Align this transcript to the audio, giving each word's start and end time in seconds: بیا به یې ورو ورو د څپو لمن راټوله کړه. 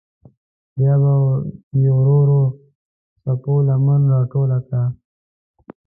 بیا 0.77 0.93
به 1.01 1.13
یې 1.81 1.91
ورو 1.97 2.13
ورو 2.21 2.41
د 2.53 2.55
څپو 3.23 3.53
لمن 3.67 4.01
راټوله 4.13 4.59
کړه. 4.67 4.83